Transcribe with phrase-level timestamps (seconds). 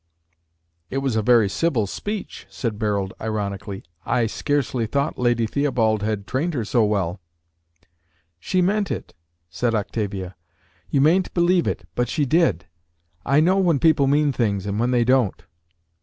[0.89, 3.83] "It was a very civil speech," said Barold ironically.
[4.03, 7.19] "I scarcely thought Lady Theobald had trained her so well."
[8.39, 9.13] "She meant it,"
[9.51, 10.35] said Octavia.
[10.89, 12.65] "You mayn't believe it, but she did.
[13.27, 15.43] I know when people mean things, and when they don't."